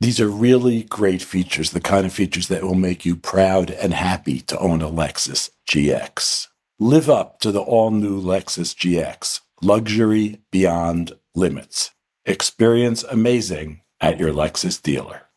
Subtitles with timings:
[0.00, 3.92] These are really great features, the kind of features that will make you proud and
[3.92, 6.46] happy to own a Lexus GX.
[6.78, 11.90] Live up to the all new Lexus GX, luxury beyond limits.
[12.24, 15.28] Experience amazing at your Lexus dealer.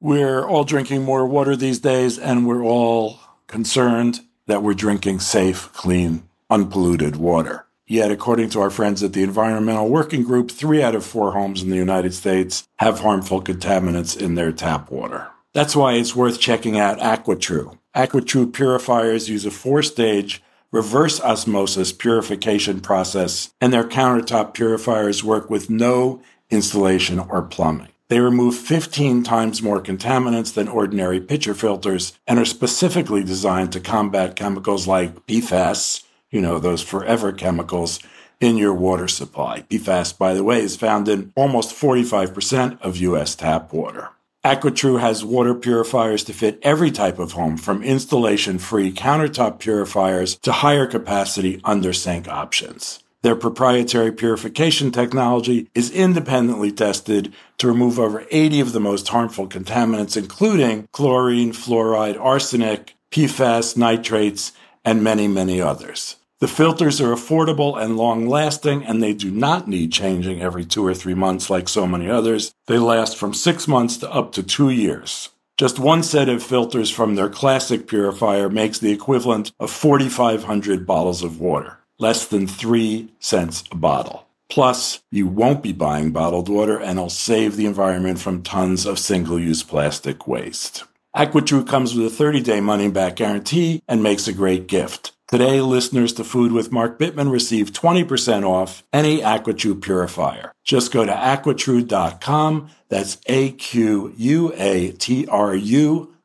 [0.00, 5.70] We're all drinking more water these days, and we're all concerned that we're drinking safe,
[5.74, 7.65] clean, unpolluted water.
[7.88, 11.62] Yet, according to our friends at the Environmental Working Group, three out of four homes
[11.62, 15.28] in the United States have harmful contaminants in their tap water.
[15.52, 17.78] That's why it's worth checking out AquaTru.
[17.94, 20.42] AquaTru purifiers use a four stage
[20.72, 26.20] reverse osmosis purification process, and their countertop purifiers work with no
[26.50, 27.88] installation or plumbing.
[28.08, 33.80] They remove 15 times more contaminants than ordinary pitcher filters and are specifically designed to
[33.80, 38.00] combat chemicals like PFAS, you know, those forever chemicals
[38.40, 39.62] in your water supply.
[39.62, 43.34] PFAS, by the way, is found in almost 45% of U.S.
[43.34, 44.10] tap water.
[44.44, 50.36] AquaTru has water purifiers to fit every type of home, from installation free countertop purifiers
[50.36, 53.02] to higher capacity under sink options.
[53.22, 59.48] Their proprietary purification technology is independently tested to remove over 80 of the most harmful
[59.48, 64.52] contaminants, including chlorine, fluoride, arsenic, PFAS, nitrates,
[64.86, 66.16] and many, many others.
[66.38, 70.86] The filters are affordable and long lasting, and they do not need changing every two
[70.86, 72.54] or three months like so many others.
[72.66, 75.30] They last from six months to up to two years.
[75.56, 81.22] Just one set of filters from their classic purifier makes the equivalent of 4,500 bottles
[81.22, 84.26] of water, less than three cents a bottle.
[84.50, 88.98] Plus, you won't be buying bottled water and it'll save the environment from tons of
[88.98, 90.84] single use plastic waste.
[91.16, 95.12] AquaTru comes with a 30 day money back guarantee and makes a great gift.
[95.28, 100.52] Today, listeners to Food with Mark Bittman receive 20% off any AquaTru purifier.
[100.62, 104.14] Just go to aquatru.com, that's A-Q-U-A-T-R-U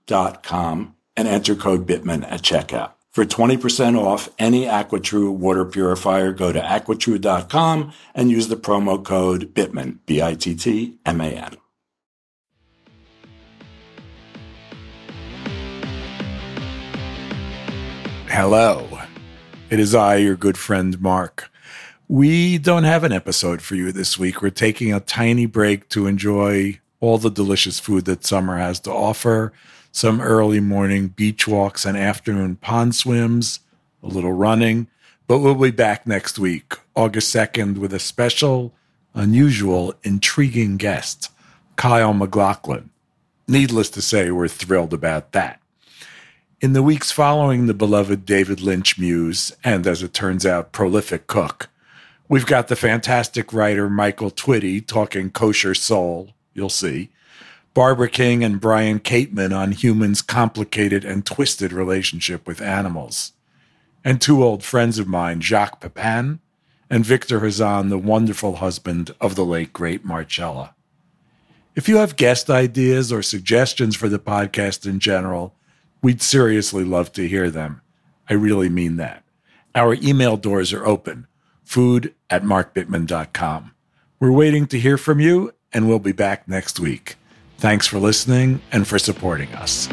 [0.06, 2.92] dot com, and enter code Bittman at checkout.
[3.12, 9.54] For 20% off any AquaTru water purifier, go to aquatru.com and use the promo code
[9.54, 11.61] Bittman, B-I-T-T-M-A-N.
[18.34, 18.88] Hello.
[19.70, 21.52] It is I, your good friend Mark.
[22.08, 24.42] We don't have an episode for you this week.
[24.42, 28.92] We're taking a tiny break to enjoy all the delicious food that summer has to
[28.92, 29.52] offer,
[29.92, 33.60] some early morning beach walks and afternoon pond swims,
[34.02, 34.88] a little running.
[35.28, 38.74] But we'll be back next week, August 2nd, with a special,
[39.14, 41.30] unusual, intriguing guest,
[41.76, 42.92] Kyle MacLachlan.
[43.50, 45.61] Needless to say, we're thrilled about that.
[46.62, 51.26] In the weeks following the beloved David Lynch muse, and as it turns out, prolific
[51.26, 51.70] cook,
[52.30, 57.10] we've got the fantastic writer Michael Twitty talking kosher soul, you'll see,
[57.74, 63.32] Barbara King and Brian Kateman on humans' complicated and twisted relationship with animals,
[64.06, 66.42] and two old friends of mine, Jacques Pepin
[66.92, 70.76] and Victor Hazan, the wonderful husband of the late great Marcella.
[71.76, 75.56] If you have guest ideas or suggestions for the podcast in general,
[76.02, 77.82] we'd seriously love to hear them.
[78.30, 79.24] I really mean that.
[79.76, 81.28] Our email doors are open
[81.64, 83.72] food at markbittman.com.
[84.20, 87.16] We're waiting to hear from you, and we'll be back next week.
[87.60, 89.88] Thanks for listening and for supporting us.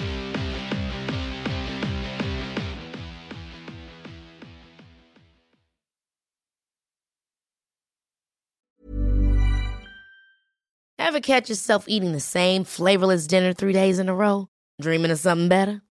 [10.99, 14.49] Ever catch yourself eating the same flavorless dinner three days in a row?
[14.81, 15.81] Dreaming of something better?